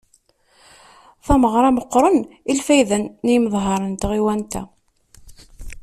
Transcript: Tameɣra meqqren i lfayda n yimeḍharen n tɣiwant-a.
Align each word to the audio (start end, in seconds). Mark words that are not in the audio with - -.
Tameɣra 1.25 1.69
meqqren 1.71 2.17
i 2.51 2.53
lfayda 2.59 2.97
n 3.23 3.31
yimeḍharen 3.31 3.91
n 3.95 3.99
tɣiwant-a. 4.01 4.63